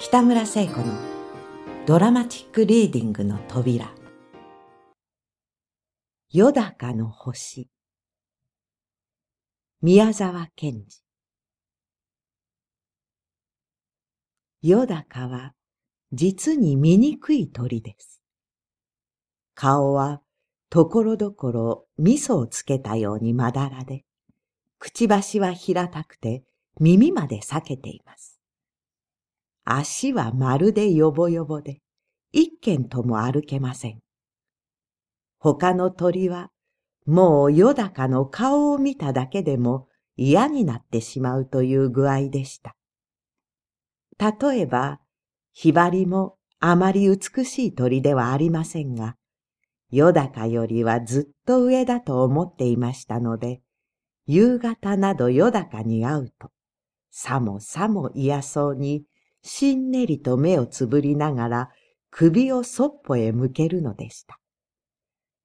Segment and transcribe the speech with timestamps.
[0.00, 0.84] 北村聖子の
[1.84, 3.90] ドラマチックリーディングの扉
[6.30, 7.68] よだかの星
[9.82, 11.02] 宮沢賢治
[14.62, 15.54] よだかは
[16.12, 18.22] 実に醜い鳥です。
[19.56, 20.22] 顔は
[20.70, 24.04] ところどころ味噌をつけたようにまだらで、
[24.78, 26.44] くちばしは平たくて
[26.78, 28.37] 耳まで裂けています。
[29.70, 31.80] 足はまるでよぼよぼで、
[32.32, 34.00] 一軒とも歩けません。
[35.38, 36.50] 他の鳥は、
[37.04, 39.86] もうよだかの顔を見ただけでも
[40.16, 42.76] 嫌になってしまうという具合でした。
[44.18, 45.00] 例えば、
[45.52, 49.16] ひばりもあまり美しい鳥ではありませんが、
[49.90, 53.60] よだかよりはずっと上だと思っていましたので、
[54.26, 56.50] 夕方などよだかに会うと、
[57.10, 59.04] さもさも嫌そうに、
[59.42, 61.70] しんねりと目をつぶりながら
[62.10, 64.38] 首をそっぽへ向けるのでした。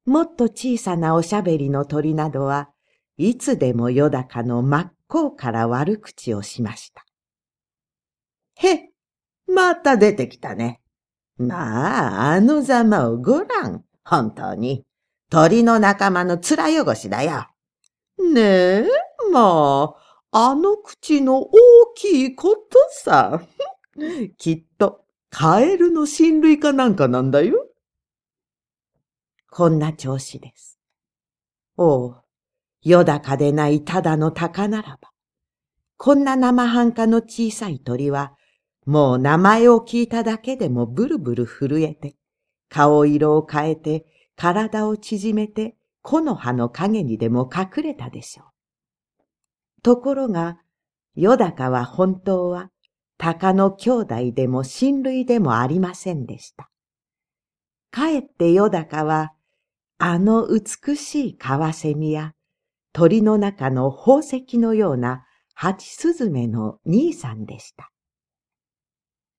[0.06, 2.70] もっと小さなおしゃべりの鳥などは、
[3.16, 7.04] いつでもよだかの真っ向から悪口をしました。
[8.56, 8.78] へっ、
[9.46, 10.80] また出てきたね。
[11.36, 13.84] まあ、あのざまをごらん。
[14.04, 14.84] 本当に。
[15.30, 17.48] 鳥の仲間の面汚しだよ。
[18.18, 18.86] ねえ、
[19.32, 19.94] ま
[20.30, 21.50] あ、あの口の大
[21.94, 23.40] きいことさ。
[24.38, 27.68] きっと、カエルの親類かなんかなんだよ。
[29.50, 30.78] こんな調子です。
[31.76, 32.22] おう、
[32.82, 35.10] よだかでないただの鷹ならば。
[35.96, 38.34] こんな生半可の小さい鳥は、
[38.84, 42.16] もう名前を聞いただけでもブルブル震えて、
[42.68, 44.06] 顔色を変えて、
[44.36, 49.82] 体を縮めて、木の葉の影にでも隠れたでしょう。
[49.82, 50.58] ところが、
[51.14, 52.70] よだかは本当は、
[53.18, 56.70] 鷹の兄弟でも親類でもありませんでした。
[57.90, 59.32] かえってよだかは、
[59.98, 62.32] あの美しいカワセミや、
[62.92, 65.24] 鳥の中の宝石のような
[65.54, 67.90] ハチスズメの兄さんでした。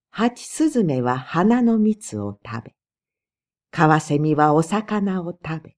[0.09, 2.75] ハチスズメは花の蜜を食べ、
[3.71, 5.75] カワセミはお魚を食べ、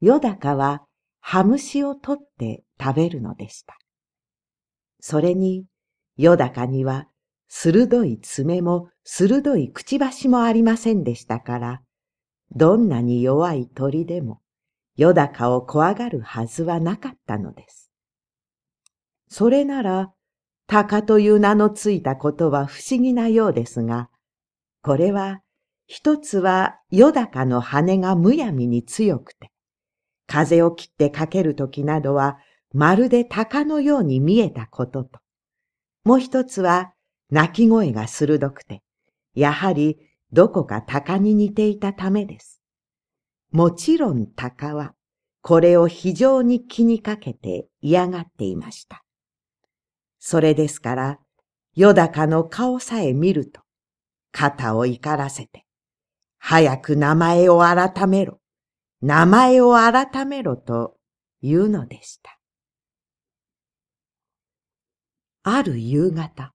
[0.00, 0.82] ヨダカは
[1.20, 3.78] ハムシを取って食べるのでした。
[4.98, 5.66] それに、
[6.16, 7.06] ヨダカには
[7.52, 11.82] 鋭い爪も鋭いくちばしもありませんでしたから、
[12.54, 14.40] どんなに弱い鳥でも、
[14.96, 17.90] ヨダカを怖がるはずはなかったのです。
[19.28, 20.12] それなら、
[20.68, 24.10] 鷹という名のついたことは不思議なようですが、
[24.82, 25.40] これは
[25.88, 29.50] 一つはよだかの羽がむやみに強くて、
[30.28, 32.38] 風を切ってかけるときなどは
[32.72, 35.18] まるで鷹のように見えたことと、
[36.04, 36.94] もう一つは
[37.30, 38.82] 鳴き声が鋭くて、
[39.34, 39.98] やはり
[40.32, 42.60] どこか鷹に似ていたためです。
[43.52, 44.94] もちろん鷹は
[45.42, 49.04] これを非常に気にかけて嫌がっていました。
[50.18, 51.18] それですから、
[51.74, 53.62] よだかの顔さえ見ると、
[54.32, 55.64] 肩を怒らせて、
[56.38, 58.40] 早く名前を改めろ、
[59.00, 60.96] 名前を改めろと
[61.42, 62.38] 言うのでした。
[65.42, 66.52] ある夕方、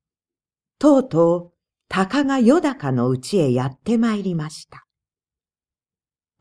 [0.86, 1.52] とうとう、
[1.90, 4.86] 鷹がよだかのうちへやってまいりました。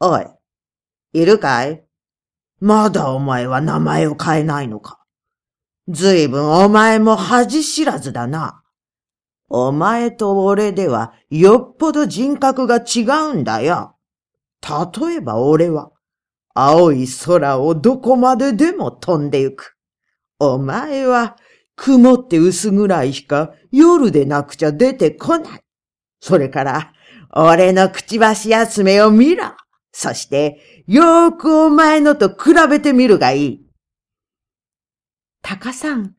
[0.00, 0.27] おい、
[1.15, 1.82] いるかい？
[2.60, 5.03] まだお前は名前を変えないのか？
[5.88, 8.62] ずいぶんお前も恥知らずだな。
[9.49, 13.97] お前と俺ではよっぽど人格が違うんだよ。
[14.61, 15.91] 例えば俺は、
[16.53, 19.78] 青い空をどこまででも飛んでゆく。
[20.38, 21.37] お前は、
[21.77, 25.61] 曇って薄暗い日か夜でなくちゃ出てこない。
[26.21, 26.93] それから、
[27.31, 29.45] 俺のくちばしや爪を見ろ。
[29.93, 33.67] そして、よーくお前のと比べてみるがいい。
[35.43, 36.15] タカさん、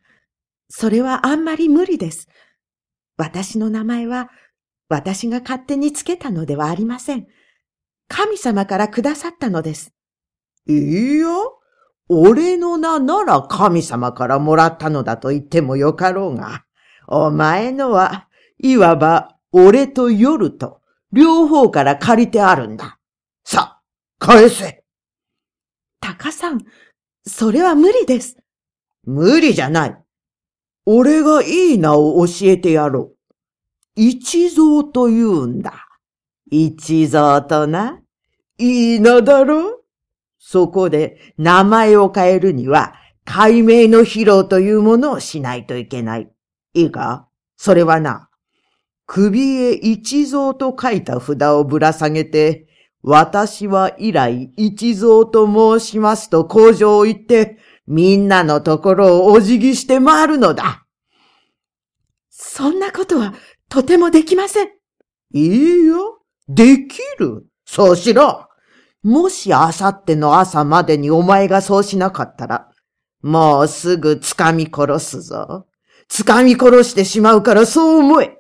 [0.70, 2.28] それはあんまり無理です。
[3.18, 4.30] 私の名前は、
[4.90, 7.28] 私が勝手につけたのではありません。
[8.08, 9.94] 神様からくださったのです。
[10.68, 11.28] いや、
[12.10, 16.66] 俺の名なら神様からもらったのだと言ってもよかろうが、
[17.08, 18.28] お前のは、
[18.60, 20.82] いわば俺と夜と
[21.12, 23.00] 両方から借りてあるんだ。
[23.44, 23.82] さあ、
[24.20, 24.84] 返せ。
[26.00, 26.60] タカさん、
[27.26, 28.38] それは無理です。
[29.04, 29.98] 無理じゃない。
[30.86, 33.16] 俺がいい名を教えてやろう。
[33.96, 35.88] 一蔵と言うんだ。
[36.52, 38.02] 一蔵とな。
[38.58, 39.85] いい名だろ
[40.48, 42.94] そこで名前を変えるには、
[43.26, 46.32] 解明の披露というものをしないといけない。
[46.76, 47.28] いいか？
[47.58, 48.30] それはな、
[49.08, 52.68] 首へ一蔵と書いた札をぶら下げて、
[53.02, 57.58] 私は以来一蔵と申しますと工場を言って、
[57.88, 60.86] みんなのところをお辞儀して回るのだ。
[62.30, 63.34] そんなことは
[63.68, 64.68] とてもできません。
[65.34, 66.20] いいよ。
[66.48, 67.48] できる。
[67.66, 68.48] そうしろ。
[69.06, 72.72] もしあさっての朝までにお前がそうしなかったら、
[73.22, 75.68] もうすぐ掴み殺すぞ。
[76.10, 78.40] 掴み殺してしまうからそう思え。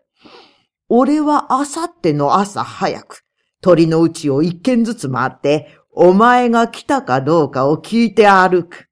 [0.89, 3.21] 俺はあさっての朝早く、
[3.61, 8.87] 鳥のうちを一軒ずつ回って、お前が来たかどうかを聞いて歩く。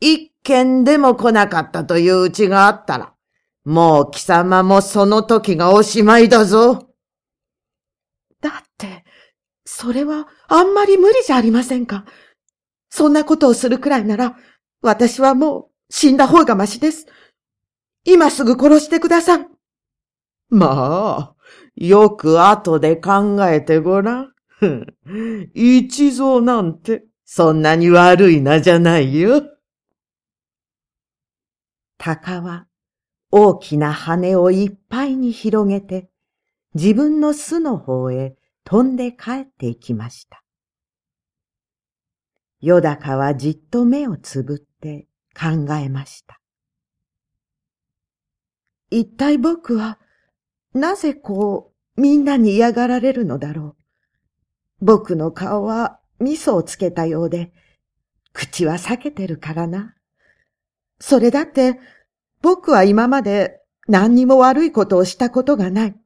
[0.00, 3.12] 一軒でも来なかったといううちがあったら、
[3.66, 6.88] もう貴様もその時がおしまいだぞ。
[8.40, 9.04] だって、
[9.72, 12.04] それはあんまり無理じゃありませんか？
[12.90, 14.36] そんなことをするくらいなら、
[14.82, 17.06] 私はもう死んだ方がましです。
[18.04, 19.46] 今すぐ殺してください。
[20.48, 21.36] まあ、
[21.76, 24.32] よく後で考えてごらん。
[25.54, 29.42] 一蔵なんて、そんなに悪いなじゃないよ。
[31.96, 32.66] 鷹は、
[33.30, 36.10] 大きな羽をいっぱいに広げて、
[36.74, 38.36] 自分の巣の方へ
[38.70, 40.44] 飛んで帰っていきました。
[42.60, 46.40] よだかはじっと目をつぶって考えました。
[48.88, 49.98] 一体僕は
[50.72, 53.74] なぜこう、みんなに嫌がられるのだろ
[54.80, 54.84] う。
[54.84, 57.52] 僕の顔は味噌をつけたようで、
[58.32, 59.96] 口は裂けてるからな。
[61.00, 61.80] それだって、
[62.40, 66.00] 僕は今まで何にも悪いことをしたことがない。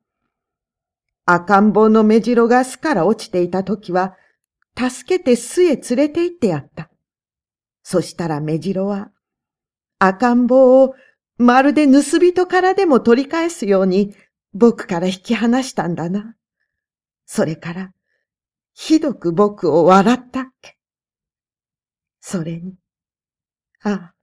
[1.26, 4.16] 赤ん坊の目白が巣から落ちていた時は、
[4.76, 6.90] 助けて巣へ連れて行ってやった。
[7.82, 9.10] そしたら目白は、
[9.98, 10.94] 赤ん坊を
[11.38, 14.14] まるで盗人からでも取り返すように
[14.52, 16.36] 僕から引き離したんだな。
[17.26, 17.92] それから、
[18.74, 20.76] ひどく僕を笑ったっけ。
[22.20, 22.74] それに、
[23.82, 24.14] ああ、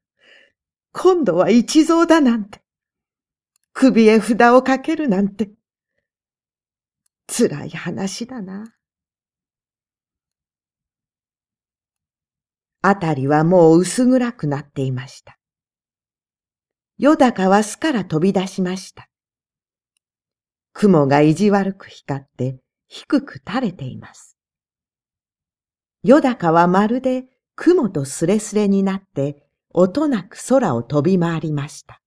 [0.94, 2.62] 今度は一蔵だなんて、
[3.74, 5.52] 首へ札をかけるなんて、
[7.34, 8.76] 辛い話だな。
[12.82, 15.38] あたりはもう薄暗くなっていました。
[16.98, 19.08] よだかは巣から飛び出しました。
[20.74, 24.38] 雲が意地悪く光って低く垂れています。
[26.04, 27.26] よだかはまるで
[27.56, 32.02] 雲とすれすれになって音なく空を飛び回りました。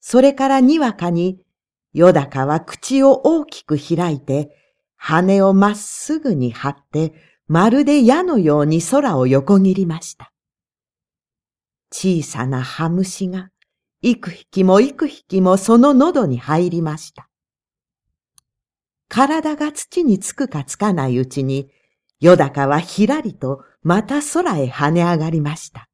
[0.00, 1.44] それからにわかに
[1.92, 4.56] よだかは口を大きく開いて
[4.96, 7.14] 羽をまっすぐに張って
[7.46, 10.32] まるで矢のように空を横切りました。
[11.90, 13.48] 小さなハムシが
[14.02, 17.28] 幾匹も幾匹もその喉に入りました。
[19.08, 21.70] 体が土につくかつかないうちに、
[22.20, 25.88] よだかはひらりとまた空へ跳ね上がりました。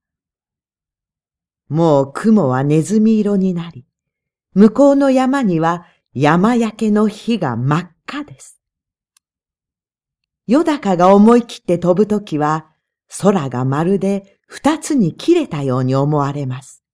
[1.68, 3.86] もう雲はネズミ色になり、
[4.54, 8.60] 向こうの山には山焼けの火が真っ赤です。
[10.46, 12.70] よだかが思い切って飛ぶときは、
[13.20, 16.84] 空がまるで二つに切れたように思われます。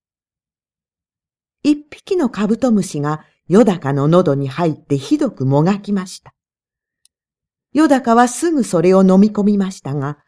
[1.62, 6.32] 一匹のカブトムシがヨダカの喉に入ってひどくもがきました。
[7.72, 10.18] ヨダカはすぐそれを飲み込みましたが、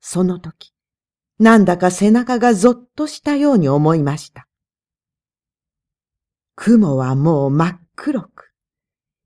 [0.00, 0.72] その時、
[1.38, 4.48] なんだか背中がぞっとしたように思いました。
[6.62, 8.52] 雲はもう真っ黒く、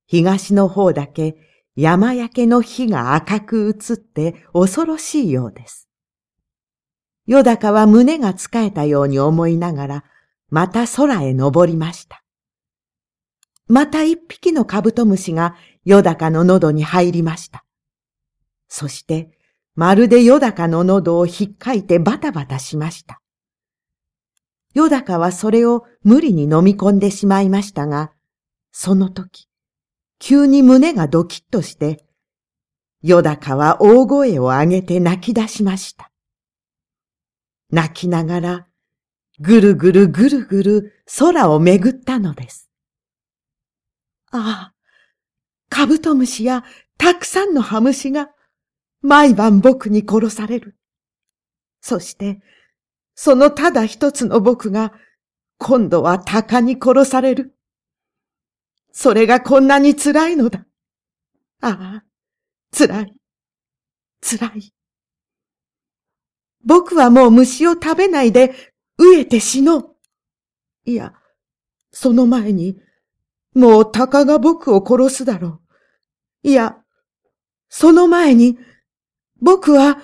[0.06, 1.36] 東の方だけ
[1.74, 5.88] 山焼けの火が赤く映って恐ろしいようです。
[7.26, 10.04] ヨダカは胸がつかえたように思いながら、
[10.48, 12.22] また空へ登りました。
[13.66, 17.64] また一匹のカブトムシがヨダカの喉に入りました。
[18.68, 19.36] そして、
[19.74, 23.20] まるでヨダカの喉を引っかいてバタバタしました。
[24.74, 28.12] ヨダカはそれを無理に飲み込んでしまいましたが、
[28.72, 29.48] その時、
[30.18, 32.04] 急に胸がドキッとして、
[33.00, 36.10] ヨダカは大声を上げて泣き出しました。
[37.70, 38.66] 泣きながら
[39.40, 42.70] ぐるぐるぐるぐる空をめぐったのです。
[44.30, 44.74] ああ、
[45.68, 46.64] カブトムシや
[46.98, 48.30] たくさんのハムシが
[49.02, 50.76] 毎晩僕に殺される。
[51.80, 52.40] そして、
[53.14, 54.92] そのただ一つの僕が
[55.58, 57.54] 今度は鷹に殺される。
[58.92, 60.66] それがこんなに辛いのだ。
[61.60, 62.04] ああ、
[62.76, 63.14] 辛い、
[64.20, 64.72] 辛い。
[66.64, 68.54] 僕はもう虫を食べないで
[68.98, 69.96] 飢えて死のう。
[70.84, 71.14] いや、
[71.92, 72.78] その前に、
[73.54, 75.60] もう鷹が僕を殺すだろ
[76.42, 76.48] う。
[76.48, 76.76] いや、
[77.68, 78.58] その前に、
[79.40, 79.98] 僕は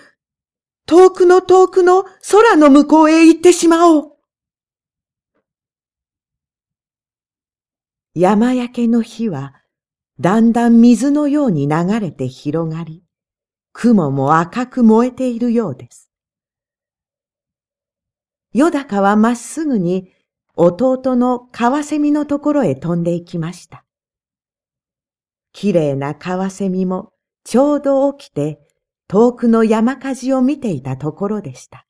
[0.90, 4.12] 遠くの遠くの空の向こうへ行ってしまおう。
[8.12, 9.54] 山焼けの火は
[10.18, 13.04] だんだん水のように流れて広がり、
[13.72, 16.10] 雲も赤く燃えているようです。
[18.52, 20.10] ヨダカはまっすぐに
[20.56, 23.84] 弟のカワセミのところへ飛んで行きました。
[25.52, 27.12] 綺麗なカワセミも
[27.44, 28.58] ちょうど起きて
[29.10, 31.84] 遠くの山火事を見ていたところでした。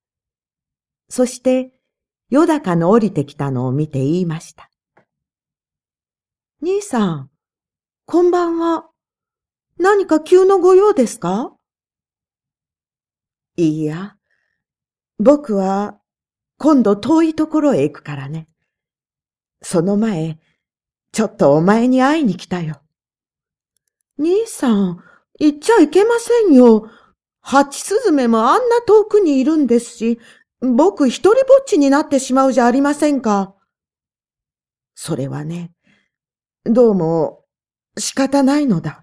[1.11, 1.71] そして、
[2.31, 4.71] ヨダカの降りてきたのを見て言いました。
[6.63, 7.31] 兄さん、
[8.07, 8.87] こんばんは。
[9.77, 11.53] 何か急のご用ですか？
[13.59, 14.17] いいや、
[15.19, 15.99] 僕は
[16.57, 18.49] 今度遠いところへ行くからね。
[19.61, 20.39] その前、
[21.13, 22.81] ちょっとお前に会いに来たよ。
[24.17, 25.05] 兄さん、
[25.39, 26.89] 行っちゃいけませんよ。
[27.51, 30.21] ハチスズメもあんな遠くにいるんですし、
[30.61, 33.57] 僕一人ぼっちになってしまうじゃありませんか。
[34.95, 35.73] それはね、
[36.65, 37.43] どうも
[37.99, 39.03] 仕方ないのだ。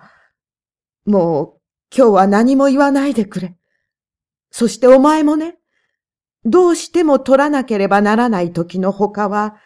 [1.06, 1.62] もう
[1.94, 3.58] 今日は何も言わないでくれ。
[4.50, 5.58] そしてお前もね、
[6.46, 9.58] どうしても取らなければならない時の他は、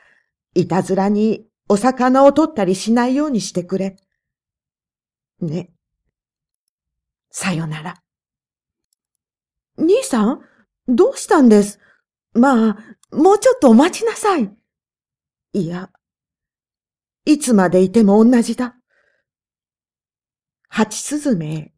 [0.55, 3.97] いたずらにお魚を取ったりしないようにしてくれ。
[5.39, 5.69] ね。
[7.29, 8.01] さよなら。
[9.81, 10.41] 兄さん？
[10.88, 11.79] どうしたんです？
[12.33, 12.77] まあ、
[13.11, 14.55] もうちょっとお待ちなさい。
[15.53, 15.89] いや、
[17.25, 18.75] いつまでいても同じだ。
[20.69, 21.73] ハチスズメ、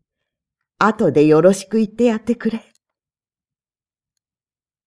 [0.77, 2.63] 後でよろしく言ってやってくれ。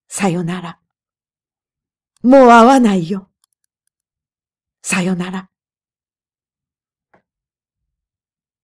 [0.09, 0.79] さよなら。
[2.23, 3.29] もう会わないよ。
[4.83, 5.51] さよなら。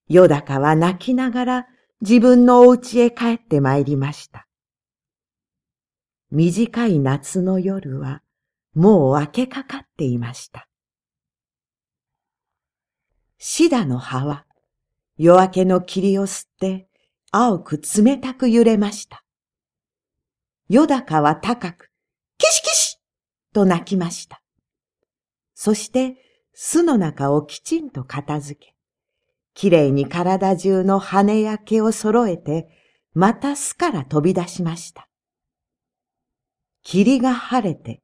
[0.08, 1.66] ヨダカは泣きながら
[2.02, 4.48] 自分のお家へ帰って参りました。
[6.32, 8.22] 短い夏の夜は
[8.74, 10.66] もう明けかかっていました。
[13.38, 14.46] シダの葉は
[15.16, 16.88] 夜明けの霧を吸って
[17.30, 19.22] 青く冷たく揺れました。
[20.68, 21.92] ヨダカは高く、
[22.36, 22.98] キシキシ
[23.54, 24.42] と鳴きました。
[25.54, 26.16] そして
[26.52, 28.71] 巣の中をきちんと片付け、
[29.54, 32.68] きれいに体中の羽や毛を揃えて、
[33.14, 35.08] また巣から飛び出しました。
[36.82, 38.02] 霧が晴れて、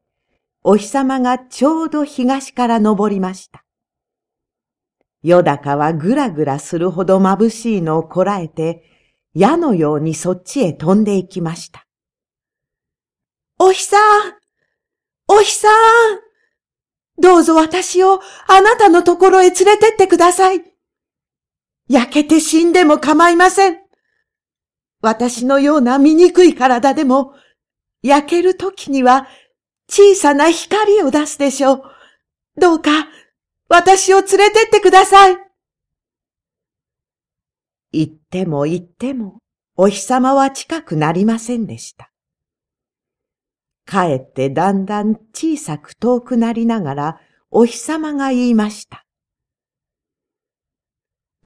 [0.62, 3.64] お日様がちょうど東から昇りました。
[5.22, 8.82] よだかはぐらぐらするほど眩しいのをこらえて、
[9.34, 11.86] 矢のようにそっちへ飛んで行きました。
[13.58, 14.34] お日さん
[15.26, 16.20] お日さん
[17.20, 20.67] どうぞ私をあなたのところへ連れてってください。
[21.88, 23.78] 焼けて死んでも構いません。
[25.00, 27.34] 私のような醜い体でも、
[28.02, 29.26] 焼ける時には
[29.88, 31.82] 小さな光を出すでしょう。
[32.60, 32.90] どうか、
[33.68, 35.38] 私を連れてってください。
[37.92, 39.38] 言っても言っても、
[39.76, 42.10] お日様は近くなりませんでした。
[43.86, 49.07] かえってだんだん小さく遠くなりながら、お日様が言いました。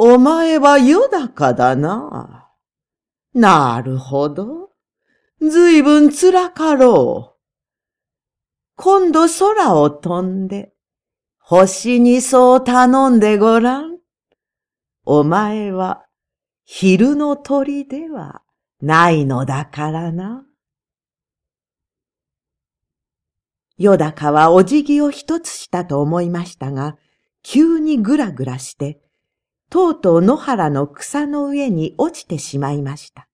[0.04, 2.50] お前はよだかだな。
[3.34, 4.70] なるほど。
[5.40, 7.40] ずいぶん辛かろう。
[8.74, 10.72] 今度空を飛んで、
[11.38, 13.98] 星にそう頼んでごらん。
[15.04, 16.04] お前は
[16.64, 18.42] 昼の鳥では
[18.80, 20.44] ないのだからな。
[23.78, 26.96] よだかはお辞儀を一つしたと思いましたが、
[27.44, 29.00] 急にぐらぐらして、
[29.72, 33.26] とうとう野原の草の上に落ちてしまいました。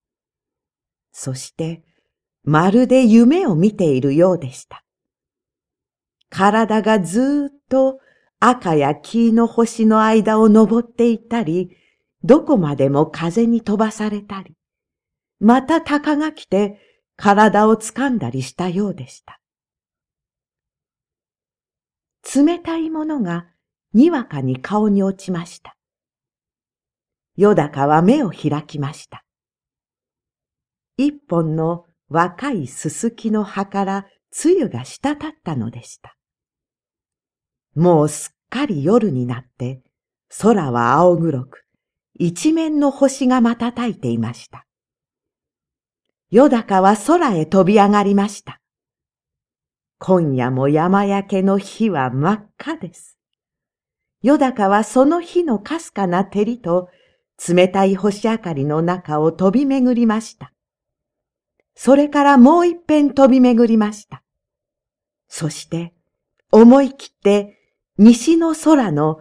[1.11, 1.83] そして、
[2.45, 4.85] まるで夢を見ているようでした。
[6.31, 7.99] 体がずっと
[8.39, 11.77] 赤や黄の星の間を登っていったり、
[12.23, 14.55] どこまでも風に飛ばされたり、
[15.41, 16.79] また鷹が来て
[17.17, 19.41] 体を掴んだりしたようでした。
[22.33, 23.49] 冷たいものが
[23.93, 25.78] にわかに顔に落ちました。
[27.39, 29.25] よだかは目を開きました。
[30.97, 36.17] 一本の若いすすきの葉から露が滴ったのでした。
[37.77, 39.83] もうすっかり夜になって、
[40.41, 41.65] 空は青黒く、
[42.19, 44.67] 一面の星が瞬いていました。
[46.33, 48.61] よだかは空へ飛び上がりました。
[50.01, 53.17] 今夜も山焼けの火は真っ赤です。
[54.23, 56.89] よだかはその日のかすかな照りと
[57.47, 60.53] 冷たい星明かりの中を飛び巡りました。
[61.75, 64.23] それからもう一遍飛び巡りました。
[65.29, 65.95] そして
[66.51, 67.59] 思い切って
[67.99, 69.19] 西の空の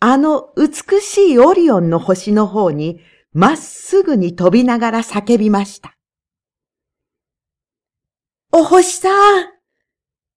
[0.00, 3.00] あの美しいオリオンの星の方に
[3.32, 5.96] まっすぐに飛びながら叫びました。
[8.52, 9.46] お星さん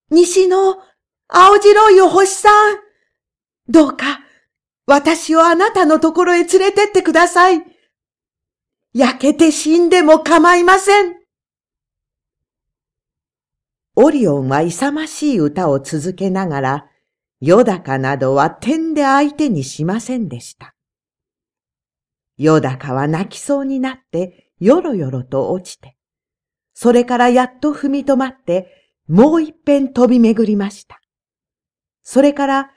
[0.09, 0.77] 西の
[1.29, 2.77] 青白いお星さん
[3.69, 4.19] どうか
[4.85, 7.63] 私をあなたのところへ連れてってください。
[8.93, 11.15] 焼けて死んでも構いません。
[13.95, 16.85] オリオンは勇ましい歌を続けながら、
[17.39, 20.75] ヨダカなどは点で相手にしませんでした。
[22.37, 25.95] ヨダカは泣きそうになってよろよろと落ちて、
[26.73, 31.01] それからやっと踏み止まってもう一遍飛び巡りました。
[32.01, 32.71] それから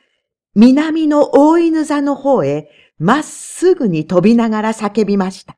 [0.55, 5.57] 南の大犬座の方へまっすぐに飛びながら叫びました。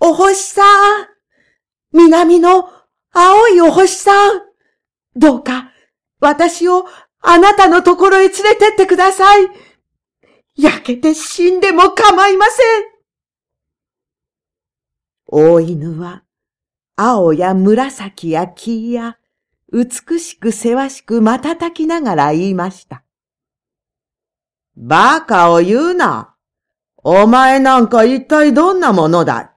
[0.00, 0.62] お星さ
[1.02, 1.06] ん
[1.92, 2.68] 南の
[3.12, 4.42] 青いお星さん
[5.16, 5.70] どうか
[6.20, 6.84] 私を
[7.20, 9.48] あなたのところへ連れてってください
[10.56, 12.84] 焼けて死んでも構いません
[15.26, 16.24] 大犬は
[16.96, 19.16] 青や紫や黄や
[19.72, 23.03] 美しくせわしく瞬きながら言いました。
[24.76, 26.34] バカを言うな。
[27.02, 29.50] お前なんか一体どんなものだい？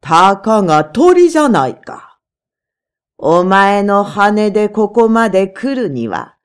[0.00, 2.18] たかが鳥じゃないか。
[3.18, 6.36] お前の羽でここまで来るには、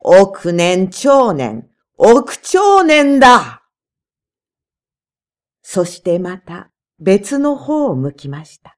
[0.00, 3.62] 億年長年、億長年だ
[5.62, 8.76] そしてまた別の方を向きました。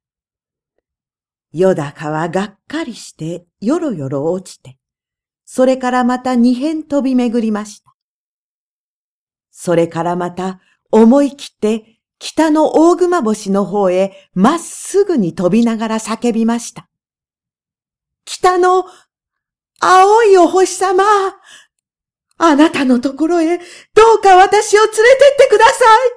[1.52, 4.78] よだかはがっかりしてよろよろ落ちて、
[5.46, 7.87] それからまた二辺飛び巡りました。
[9.60, 10.60] それからまた
[10.92, 16.88] 思い切って北の大熊星の方へまっすぐに飛びながら叫びました。
[18.24, 18.84] 北の
[19.80, 21.02] 青いお星様、
[22.36, 23.64] あなたのところへど
[24.20, 25.02] うか私を連れて
[25.34, 26.08] ってください。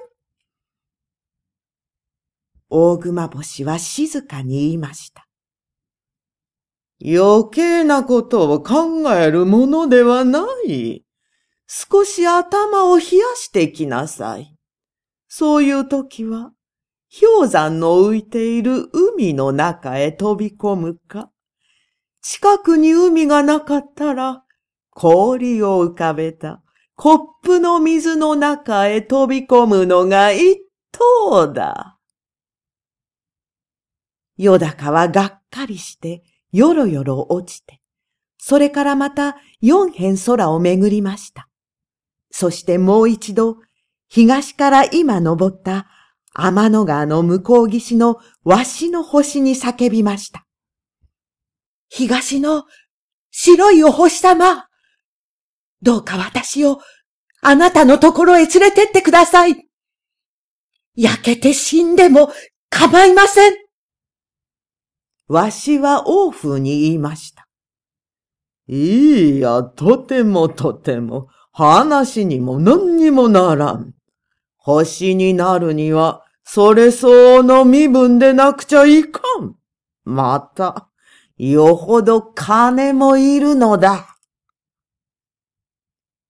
[2.70, 5.26] 大熊星は静かに言いました。
[7.04, 11.04] 余計なことを考えるものではない。
[11.66, 14.56] 少し頭を冷やしてきなさい。
[15.28, 16.52] そういう時は、
[17.20, 21.30] 氷山の浮いている海の中へ飛び込むか、
[22.20, 24.44] 近くに海がなかったら、
[24.90, 26.62] 氷を浮かべた
[26.94, 30.60] コップの水の中へ飛び込むのが一
[30.92, 31.98] 等だ。
[34.36, 36.22] よだかはがっかりして
[36.52, 37.80] よろよろ落ちて、
[38.38, 41.48] それからまた四辺空をめぐりました。
[42.32, 43.58] そしてもう一度、
[44.08, 45.86] 東から今登った
[46.34, 50.44] 天の川の向こう岸のわしの星に叫びました。
[51.88, 52.64] 東の
[53.30, 54.66] 白いお星様、
[55.82, 56.80] どうか私を
[57.42, 59.68] あなたのところへ連れてってください。
[60.94, 62.32] 焼けて死んでも
[62.70, 63.54] 構いません。
[65.28, 67.46] わしは王風に言いました。
[68.68, 71.28] いいや、とてもとても。
[71.52, 73.94] 話にも何にもならん。
[74.56, 79.54] 星になるには、それ相応の身分でなくちゃいかん。
[80.04, 80.88] また、
[81.36, 84.16] よほど金もいるのだ。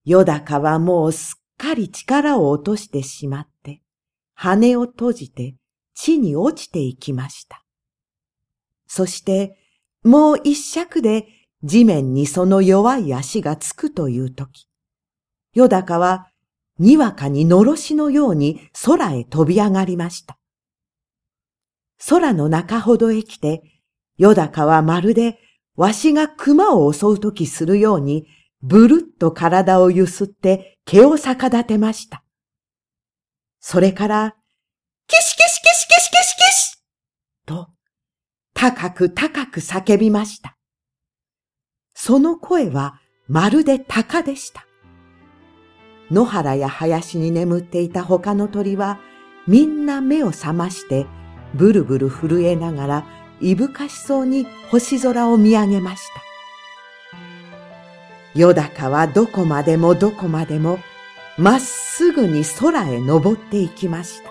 [0.05, 3.81] よだかはもうすっかり力を落としてしまって、
[4.35, 5.55] 羽を閉じて
[5.95, 7.65] 地に落ちていきました。
[8.89, 9.57] そして、
[10.03, 11.27] もう一尺で
[11.63, 14.67] 地面にその弱い足がつくという時、
[15.55, 16.29] よだかは、
[16.79, 20.39] にわかにのろしのように空へ飛び上がりました。
[22.09, 23.63] 空の中ほどへ来て、
[24.17, 25.39] よだかはまるで
[25.77, 28.27] わしが熊を襲うときするように、
[28.63, 32.23] ぶるっと体をゆすって毛を逆立てました。
[33.61, 34.37] それから、
[35.07, 36.83] キシキシキシキシキシキシ
[37.47, 37.69] と、
[38.55, 40.57] 高く高く叫びました。
[41.95, 44.67] その声はまるで鷹でした。
[46.13, 49.01] 野原や林に眠っていた他の鳥は
[49.47, 51.07] みんな目を覚まして
[51.55, 53.07] ブルブル震えながら
[53.41, 56.21] いぶかしそうに星空を見上げました。
[58.39, 60.79] よだかはどこまでもどこまでも
[61.39, 64.31] まっすぐに空へ登っていきました。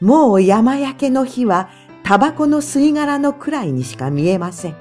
[0.00, 1.68] もう山焼けの日は
[2.02, 4.76] タバコの吸い殻のくらいにしか見えません。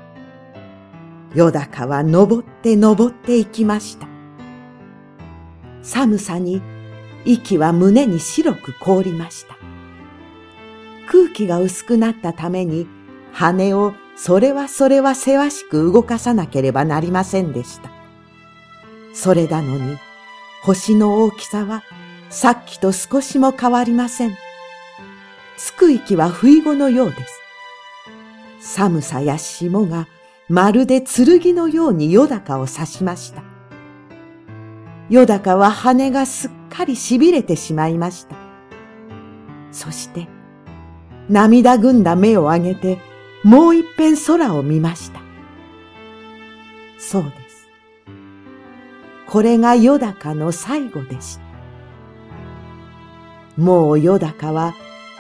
[1.35, 4.12] よだかは登って登っていきました。
[5.83, 6.61] 寒さに
[7.25, 9.55] 息は胸に白く凍りました。
[11.07, 12.87] 空気が薄くなったために
[13.33, 17.91] 羽をそれはそれはせわしく動かさなければなりませんでした。
[19.13, 19.97] それなのに
[20.63, 21.83] 星の大きさは
[22.29, 24.35] さっきと少しも変わりません。
[25.57, 27.39] つく息は不意語のようです。
[28.59, 30.07] 寒さや霜が
[30.47, 33.52] まるで剣のようによだかを刺しました。
[35.09, 38.35] よだかは羽がすっかり痺れてしまいました。
[39.71, 40.27] そして、
[41.29, 42.99] 涙ぐんだ目を上げて、
[43.43, 45.21] もう一遍空を見ました。
[46.97, 47.67] そうです。
[49.27, 51.43] これがよだかの最後でした。
[53.57, 54.73] もうよだかは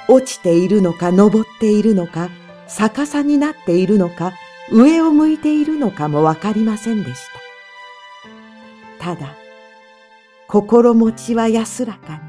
[0.07, 2.29] 落ちているのか登っているのか
[2.67, 4.33] 逆さになっているのか
[4.71, 7.21] 上を向いているのかもわかりませんでし
[8.99, 9.15] た。
[9.15, 9.35] ただ、
[10.53, 12.19] 心持ちは安らかに。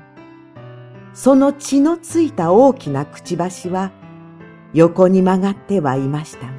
[1.12, 3.92] その血のついた大きなくちばしは
[4.72, 6.52] 横に曲がってはいましたが、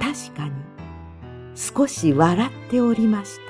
[0.00, 0.52] 確かに
[1.54, 3.44] 少し笑っておりました。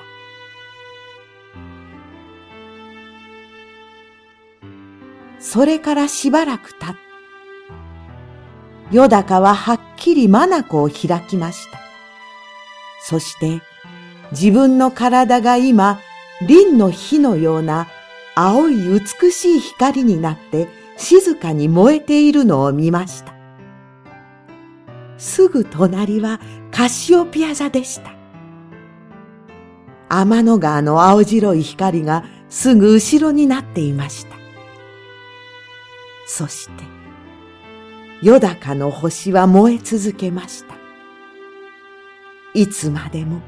[5.40, 6.94] それからしばらく経っ
[8.90, 11.78] て、よだかははっきり眼を開きました。
[13.00, 13.62] そして
[14.32, 15.98] 自分の体が今、
[16.42, 17.88] 輪の火のような
[18.34, 23.34] 青い美しい光になって静かに燃えているのを見ました。
[25.16, 28.12] すぐ隣はカシオピア座でした。
[30.08, 34.36] 天の川の青白い光がすぐ後ろになっていました。
[36.26, 36.84] そして、
[38.22, 40.74] よだかの星は燃え続けました。
[42.54, 43.40] いつまでも、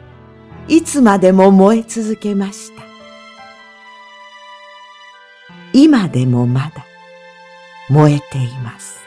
[0.68, 2.75] いつまでも燃え続けました。
[5.78, 6.86] 今でもまだ
[7.90, 9.05] 燃えています。